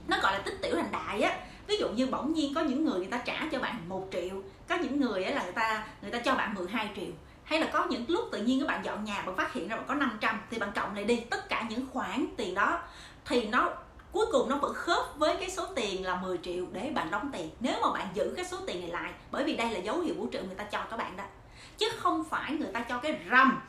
nó 0.09 0.17
gọi 0.23 0.33
là 0.33 0.39
tích 0.39 0.59
tiểu 0.63 0.77
thành 0.77 0.93
đại 0.93 1.23
á. 1.23 1.39
Ví 1.67 1.77
dụ 1.77 1.89
như 1.89 2.07
bỗng 2.07 2.33
nhiên 2.33 2.55
có 2.55 2.61
những 2.61 2.85
người 2.85 2.99
người 2.99 3.09
ta 3.11 3.19
trả 3.19 3.49
cho 3.53 3.59
bạn 3.59 3.89
một 3.89 4.09
triệu 4.13 4.43
có 4.69 4.77
những 4.77 5.01
người 5.01 5.25
á 5.25 5.35
là 5.35 5.43
người 5.43 5.53
ta 5.53 5.87
người 6.03 6.11
ta 6.11 6.19
cho 6.19 6.35
bạn 6.35 6.55
12 6.55 6.91
triệu. 6.97 7.11
Hay 7.45 7.61
là 7.61 7.67
có 7.73 7.87
những 7.91 8.05
lúc 8.09 8.29
tự 8.33 8.43
nhiên 8.43 8.61
các 8.61 8.67
bạn 8.67 8.85
dọn 8.85 9.05
nhà 9.05 9.23
bạn 9.27 9.37
phát 9.37 9.53
hiện 9.53 9.69
ra 9.69 9.77
bạn 9.77 9.85
có 9.89 9.95
500 9.95 10.41
thì 10.51 10.59
bạn 10.59 10.73
cộng 10.75 10.95
lại 10.95 11.05
đi 11.05 11.21
tất 11.31 11.49
cả 11.49 11.67
những 11.71 11.87
khoản 11.93 12.27
tiền 12.37 12.55
đó 12.55 12.81
thì 13.25 13.47
nó 13.47 13.71
cuối 14.17 14.27
cùng 14.33 14.49
nó 14.49 14.57
vẫn 14.57 14.75
khớp 14.75 15.19
với 15.19 15.37
cái 15.37 15.51
số 15.51 15.67
tiền 15.75 16.05
là 16.05 16.15
10 16.15 16.39
triệu 16.39 16.67
để 16.73 16.91
bạn 16.95 17.11
đóng 17.11 17.31
tiền. 17.33 17.51
Nếu 17.61 17.75
mà 17.83 17.93
bạn 17.93 18.07
giữ 18.15 18.33
cái 18.37 18.45
số 18.45 18.57
tiền 18.67 18.81
này 18.81 18.91
lại, 18.91 19.13
bởi 19.31 19.45
vì 19.45 19.57
đây 19.57 19.71
là 19.71 19.79
dấu 19.79 20.01
hiệu 20.01 20.15
vũ 20.15 20.27
trụ 20.27 20.39
người 20.47 20.55
ta 20.55 20.65
cho 20.65 20.81
các 20.91 20.97
bạn 20.97 21.17
đó. 21.17 21.25
Chứ 21.79 21.87
không 21.99 22.25
phải 22.25 22.53
người 22.53 22.69
ta 22.73 22.81
cho 22.81 22.99
cái 22.99 23.21
rầm 23.31 23.61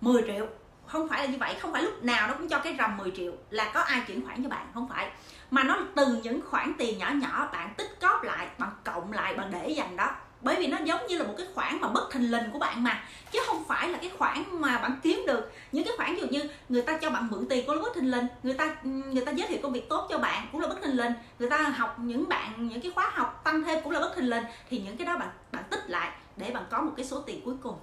10 0.00 0.22
triệu. 0.26 0.46
Không 0.86 1.08
phải 1.08 1.20
là 1.20 1.32
như 1.32 1.38
vậy, 1.40 1.54
không 1.60 1.72
phải 1.72 1.82
lúc 1.82 2.04
nào 2.04 2.28
nó 2.28 2.34
cũng 2.34 2.48
cho 2.48 2.58
cái 2.58 2.76
rầm 2.78 2.96
10 2.96 3.12
triệu 3.16 3.32
là 3.50 3.70
có 3.74 3.80
ai 3.80 4.02
chuyển 4.06 4.26
khoản 4.26 4.42
cho 4.42 4.48
bạn, 4.48 4.66
không 4.74 4.88
phải. 4.88 5.10
Mà 5.50 5.62
nó 5.62 5.78
từ 5.96 6.20
những 6.22 6.40
khoản 6.50 6.72
tiền 6.78 6.98
nhỏ 6.98 7.10
nhỏ 7.10 7.48
bạn 7.52 7.74
tích 7.76 8.00
cóp 8.00 8.22
lại, 8.22 8.48
bạn 8.58 8.70
cộng 8.84 9.12
lại, 9.12 9.34
bạn 9.34 9.50
để 9.50 9.68
dành 9.68 9.96
đó 9.96 10.10
bởi 10.42 10.56
vì 10.56 10.66
nó 10.66 10.78
giống 10.84 11.06
như 11.06 11.18
là 11.18 11.24
một 11.24 11.34
cái 11.38 11.46
khoản 11.54 11.80
mà 11.80 11.88
bất 11.88 12.10
thình 12.12 12.30
lình 12.30 12.50
của 12.52 12.58
bạn 12.58 12.82
mà. 12.82 13.04
Chứ 13.32 13.38
không 13.46 13.64
phải 13.64 13.88
là 13.88 13.98
cái 13.98 14.10
khoản 14.18 14.44
mà 14.50 14.78
bạn 14.78 15.00
kiếm 15.02 15.22
được. 15.26 15.52
Những 15.72 15.84
cái 15.84 15.92
khoản 15.96 16.14
ví 16.14 16.20
dụ 16.20 16.26
như 16.26 16.42
người 16.68 16.82
ta 16.82 16.98
cho 16.98 17.10
bạn 17.10 17.28
mượn 17.30 17.46
tiền 17.48 17.66
cũng 17.66 17.76
là 17.76 17.82
bất 17.82 17.94
thình 17.94 18.10
lình, 18.10 18.26
người 18.42 18.54
ta 18.54 18.76
người 18.82 19.24
ta 19.24 19.32
giới 19.32 19.48
thiệu 19.48 19.58
công 19.62 19.72
việc 19.72 19.88
tốt 19.88 20.06
cho 20.10 20.18
bạn 20.18 20.48
cũng 20.52 20.60
là 20.60 20.68
bất 20.68 20.82
thình 20.82 20.96
lình, 20.96 21.12
người 21.38 21.50
ta 21.50 21.58
học 21.62 21.96
những 21.98 22.28
bạn, 22.28 22.68
những 22.68 22.80
cái 22.80 22.92
khóa 22.94 23.10
học 23.14 23.40
tăng 23.44 23.64
thêm 23.64 23.82
cũng 23.84 23.92
là 23.92 24.00
bất 24.00 24.16
thình 24.16 24.30
lình, 24.30 24.44
thì 24.70 24.78
những 24.78 24.96
cái 24.96 25.06
đó 25.06 25.16
bạn 25.18 25.28
bạn 25.52 25.64
tích 25.70 25.90
lại 25.90 26.10
để 26.36 26.50
bạn 26.50 26.64
có 26.70 26.80
một 26.82 26.92
cái 26.96 27.06
số 27.06 27.20
tiền 27.20 27.40
cuối 27.44 27.54
cùng. 27.62 27.76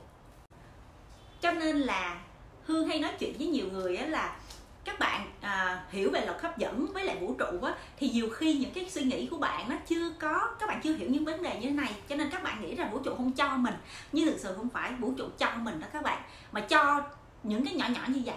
Cho 1.41 1.51
nên 1.51 1.77
là 1.77 2.19
hương 2.65 2.87
hay 2.87 2.99
nói 2.99 3.11
chuyện 3.19 3.37
với 3.37 3.47
nhiều 3.47 3.65
người 3.71 3.97
á 3.97 4.05
là 4.05 4.35
các 4.87 4.99
bạn 4.99 5.31
à, 5.41 5.83
hiểu 5.89 6.09
về 6.11 6.25
luật 6.25 6.41
hấp 6.41 6.57
dẫn 6.57 6.87
với 6.93 7.03
lại 7.03 7.17
vũ 7.21 7.35
trụ 7.39 7.61
á 7.61 7.73
thì 7.97 8.09
nhiều 8.09 8.29
khi 8.29 8.53
những 8.53 8.71
cái 8.71 8.89
suy 8.89 9.03
nghĩ 9.03 9.27
của 9.27 9.37
bạn 9.37 9.69
nó 9.69 9.75
chưa 9.87 10.11
có 10.19 10.49
các 10.59 10.69
bạn 10.69 10.81
chưa 10.83 10.93
hiểu 10.93 11.09
những 11.09 11.25
vấn 11.25 11.43
đề 11.43 11.59
như 11.59 11.69
thế 11.69 11.75
này 11.75 11.95
cho 12.09 12.15
nên 12.15 12.29
các 12.29 12.43
bạn 12.43 12.61
nghĩ 12.61 12.75
rằng 12.75 12.91
vũ 12.91 12.99
trụ 12.99 13.15
không 13.15 13.31
cho 13.31 13.57
mình. 13.57 13.73
Nhưng 14.11 14.25
thực 14.25 14.39
sự 14.39 14.53
không 14.55 14.69
phải 14.69 14.93
vũ 14.93 15.13
trụ 15.17 15.25
cho 15.37 15.47
mình 15.57 15.79
đó 15.79 15.87
các 15.93 16.03
bạn 16.03 16.21
mà 16.51 16.61
cho 16.61 17.01
những 17.43 17.65
cái 17.65 17.73
nhỏ 17.73 17.85
nhỏ 17.95 18.01
như 18.07 18.21
vậy. 18.25 18.35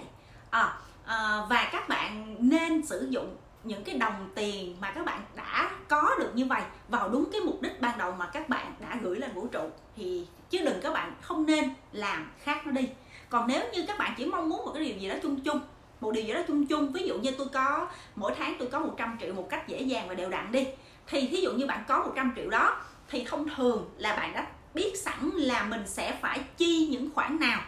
À, 0.50 0.78
à, 1.07 1.47
và 1.50 1.69
các 1.73 1.88
bạn 1.88 2.37
nên 2.38 2.87
sử 2.87 3.07
dụng 3.11 3.37
những 3.64 3.85
cái 3.85 3.95
đồng 3.95 4.30
tiền 4.35 4.76
mà 4.80 4.90
các 4.90 5.04
bạn 5.04 5.21
đã 5.37 5.71
có 5.88 6.14
được 6.19 6.30
như 6.35 6.45
vậy 6.45 6.62
vào 6.88 7.09
đúng 7.09 7.30
cái 7.33 7.40
mục 7.40 7.62
đích 7.62 7.80
ban 7.80 7.99
đầu 7.99 8.12
mà 8.12 8.26
các 8.26 8.49
bạn 8.49 8.75
đã 8.80 8.99
gửi 9.02 9.19
lên 9.19 9.33
vũ 9.35 9.47
trụ 9.47 9.71
thì 9.97 10.26
chứ 10.50 10.59
đừng 10.64 10.80
các 10.80 10.92
bạn 10.92 11.12
không 11.21 11.47
nên 11.47 11.71
làm 11.92 12.30
khác 12.42 12.66
nó 12.66 12.73
đi. 12.73 12.88
Còn 13.28 13.47
nếu 13.49 13.73
như 13.73 13.85
các 13.87 13.99
bạn 13.99 14.14
chỉ 14.16 14.26
mong 14.26 14.49
muốn 14.49 14.64
một 14.64 14.71
cái 14.75 14.85
điều 14.85 14.99
gì 14.99 15.09
đó 15.09 15.14
chung 15.23 15.40
chung 15.40 15.61
một 16.00 16.12
điều 16.12 16.25
gì 16.25 16.33
đó 16.33 16.40
chung 16.49 16.66
chung, 16.66 16.92
ví 16.92 17.02
dụ 17.02 17.19
như 17.19 17.30
tôi 17.38 17.47
có, 17.52 17.88
mỗi 18.16 18.33
tháng 18.38 18.57
tôi 18.59 18.69
có 18.69 18.78
100 18.78 19.16
triệu 19.21 19.35
một 19.35 19.47
cách 19.50 19.69
dễ 19.69 19.80
dàng 19.80 20.09
và 20.09 20.14
đều 20.14 20.28
đặn 20.28 20.52
đi. 20.52 20.66
Thì 21.07 21.28
thí 21.28 21.40
dụ 21.40 21.52
như 21.52 21.66
bạn 21.66 21.85
có 21.88 21.99
100 21.99 22.33
triệu 22.37 22.50
đó, 22.50 22.83
thì 23.09 23.25
thông 23.25 23.49
thường 23.57 23.90
là 23.99 24.16
bạn 24.16 24.33
đã 24.33 24.47
biết 24.75 24.92
sẵn 24.99 25.30
là 25.35 25.62
mình 25.62 25.83
sẽ 25.87 26.19
phải 26.21 26.40
chi 26.57 26.87
những 26.90 27.11
khoản 27.14 27.40
nào 27.40 27.61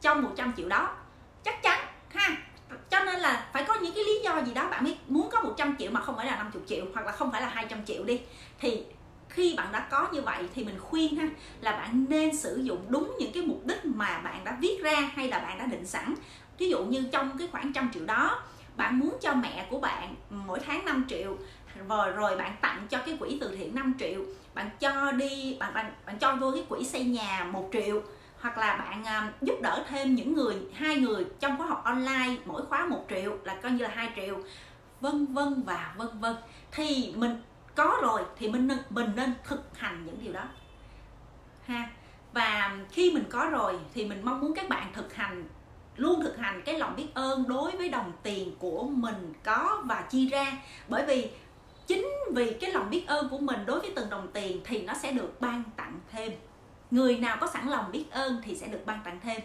trong 0.00 0.22
100 0.22 0.52
triệu 0.56 0.68
đó. 0.68 0.96
Chắc 1.44 1.62
chắn, 1.62 1.80
ha? 2.08 2.36
Cho 2.90 3.04
nên 3.04 3.20
là 3.20 3.48
phải 3.52 3.64
có 3.64 3.74
những 3.74 3.94
cái 3.94 4.04
lý 4.04 4.20
do 4.24 4.42
gì 4.42 4.54
đó 4.54 4.68
bạn 4.70 4.84
mới 4.84 4.98
muốn 5.08 5.28
có 5.32 5.40
100 5.40 5.76
triệu 5.78 5.90
mà 5.90 6.00
không 6.00 6.16
phải 6.16 6.26
là 6.26 6.36
50 6.36 6.62
triệu 6.66 6.84
hoặc 6.94 7.06
là 7.06 7.12
không 7.12 7.32
phải 7.32 7.40
là 7.40 7.48
200 7.48 7.84
triệu 7.84 8.04
đi. 8.04 8.20
Thì 8.60 8.84
khi 9.28 9.54
bạn 9.56 9.72
đã 9.72 9.88
có 9.90 10.08
như 10.12 10.22
vậy 10.22 10.48
thì 10.54 10.64
mình 10.64 10.78
khuyên 10.78 11.16
ha, 11.16 11.28
là 11.60 11.72
bạn 11.72 12.06
nên 12.08 12.36
sử 12.36 12.56
dụng 12.56 12.84
đúng 12.88 13.16
những 13.18 13.32
cái 13.32 13.42
mục 13.42 13.66
đích 13.66 13.84
mà 13.84 14.18
bạn 14.18 14.44
đã 14.44 14.56
viết 14.60 14.78
ra 14.82 15.10
hay 15.14 15.28
là 15.28 15.38
bạn 15.38 15.58
đã 15.58 15.66
định 15.66 15.86
sẵn 15.86 16.14
ví 16.58 16.70
dụ 16.70 16.84
như 16.84 17.04
trong 17.12 17.38
cái 17.38 17.48
khoảng 17.52 17.72
trăm 17.72 17.90
triệu 17.94 18.04
đó 18.04 18.42
bạn 18.76 18.98
muốn 18.98 19.16
cho 19.20 19.34
mẹ 19.34 19.66
của 19.70 19.80
bạn 19.80 20.14
mỗi 20.30 20.60
tháng 20.60 20.84
5 20.84 21.04
triệu 21.08 21.36
rồi 21.88 22.10
rồi 22.10 22.36
bạn 22.36 22.56
tặng 22.60 22.86
cho 22.90 22.98
cái 23.06 23.16
quỹ 23.20 23.38
từ 23.40 23.56
thiện 23.56 23.74
5 23.74 23.94
triệu 23.98 24.20
bạn 24.54 24.70
cho 24.80 25.12
đi 25.12 25.56
bạn 25.60 25.74
bạn 25.74 25.92
bạn 26.06 26.18
cho 26.18 26.36
vô 26.36 26.50
cái 26.54 26.64
quỹ 26.68 26.84
xây 26.84 27.04
nhà 27.04 27.48
một 27.52 27.68
triệu 27.72 28.02
hoặc 28.40 28.58
là 28.58 28.76
bạn 28.76 29.02
uh, 29.02 29.42
giúp 29.42 29.54
đỡ 29.62 29.84
thêm 29.88 30.14
những 30.14 30.34
người 30.34 30.56
hai 30.74 30.96
người 30.96 31.24
trong 31.40 31.58
khóa 31.58 31.66
học 31.66 31.82
online 31.84 32.36
mỗi 32.44 32.66
khóa 32.66 32.86
một 32.86 33.06
triệu 33.10 33.38
là 33.44 33.54
coi 33.62 33.72
như 33.72 33.84
là 33.84 33.90
hai 33.94 34.10
triệu 34.16 34.42
vân 35.00 35.26
vân 35.26 35.62
và 35.62 35.94
vân 35.96 36.08
vân. 36.20 36.36
Thì 36.72 37.14
mình 37.16 37.42
có 37.74 37.98
rồi 38.02 38.22
thì 38.38 38.48
mình 38.48 38.66
nên 38.66 38.78
mình 38.90 39.10
nên 39.16 39.32
thực 39.44 39.78
hành 39.78 40.06
những 40.06 40.18
điều 40.22 40.32
đó. 40.32 40.44
Ha? 41.66 41.90
Và 42.32 42.76
khi 42.90 43.12
mình 43.12 43.24
có 43.30 43.48
rồi 43.50 43.78
thì 43.94 44.04
mình 44.04 44.24
mong 44.24 44.40
muốn 44.40 44.54
các 44.54 44.68
bạn 44.68 44.92
thực 44.92 45.14
hành 45.14 45.44
luôn 45.96 46.22
thực 46.22 46.38
hành 46.38 46.62
cái 46.62 46.78
lòng 46.78 46.96
biết 46.96 47.08
ơn 47.14 47.48
đối 47.48 47.76
với 47.76 47.88
đồng 47.88 48.12
tiền 48.22 48.56
của 48.58 48.82
mình 48.82 49.32
có 49.44 49.82
và 49.84 50.04
chi 50.10 50.28
ra. 50.28 50.52
Bởi 50.88 51.06
vì 51.06 51.30
chính 51.86 52.08
vì 52.34 52.52
cái 52.60 52.72
lòng 52.72 52.90
biết 52.90 53.04
ơn 53.06 53.28
của 53.28 53.38
mình 53.38 53.66
đối 53.66 53.80
với 53.80 53.92
từng 53.96 54.10
đồng 54.10 54.28
tiền 54.32 54.60
thì 54.64 54.82
nó 54.82 54.94
sẽ 54.94 55.12
được 55.12 55.40
ban 55.40 55.62
tặng 55.76 56.00
thêm. 56.12 56.32
Người 56.90 57.18
nào 57.18 57.36
có 57.40 57.46
sẵn 57.46 57.68
lòng 57.68 57.92
biết 57.92 58.04
ơn 58.10 58.42
thì 58.44 58.56
sẽ 58.56 58.66
được 58.66 58.80
ban 58.86 59.00
tặng 59.04 59.20
thêm. 59.22 59.40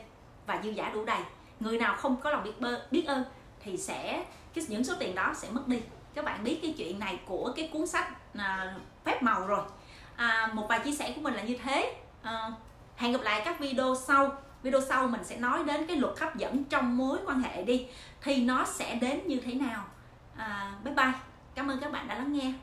Và 0.45 0.61
dư 0.63 0.69
giả 0.69 0.91
đủ 0.93 1.05
đầy. 1.05 1.21
Người 1.59 1.77
nào 1.77 1.95
không 1.97 2.17
có 2.21 2.31
lòng 2.31 2.43
biết 2.43 2.61
bơ, 2.61 2.81
biết 2.91 3.03
ơn 3.07 3.23
thì 3.63 3.77
sẽ 3.77 4.25
cái 4.53 4.65
những 4.67 4.83
số 4.83 4.93
tiền 4.99 5.15
đó 5.15 5.33
sẽ 5.35 5.49
mất 5.51 5.67
đi. 5.67 5.81
Các 6.13 6.25
bạn 6.25 6.43
biết 6.43 6.59
cái 6.61 6.73
chuyện 6.77 6.99
này 6.99 7.19
của 7.25 7.53
cái 7.55 7.69
cuốn 7.73 7.87
sách 7.87 8.35
à, 8.37 8.75
phép 9.05 9.23
màu 9.23 9.47
rồi. 9.47 9.61
À, 10.15 10.49
một 10.53 10.65
vài 10.69 10.79
chia 10.79 10.91
sẻ 10.91 11.13
của 11.15 11.21
mình 11.21 11.33
là 11.33 11.43
như 11.43 11.57
thế. 11.63 11.95
À, 12.23 12.51
hẹn 12.95 13.11
gặp 13.11 13.21
lại 13.21 13.41
các 13.45 13.59
video 13.59 13.95
sau 13.95 14.31
video 14.63 14.81
sau 14.81 15.07
mình 15.07 15.23
sẽ 15.23 15.37
nói 15.37 15.63
đến 15.63 15.87
cái 15.87 15.97
luật 15.97 16.19
hấp 16.19 16.35
dẫn 16.35 16.63
trong 16.63 16.97
mối 16.97 17.17
quan 17.25 17.41
hệ 17.41 17.63
đi. 17.63 17.87
Thì 18.21 18.45
nó 18.45 18.65
sẽ 18.65 18.95
đến 18.95 19.27
như 19.27 19.39
thế 19.45 19.53
nào? 19.53 19.85
À, 20.37 20.73
bye 20.83 20.93
bye. 20.93 21.13
Cảm 21.55 21.67
ơn 21.67 21.79
các 21.79 21.91
bạn 21.91 22.07
đã 22.07 22.15
lắng 22.15 22.33
nghe. 22.33 22.53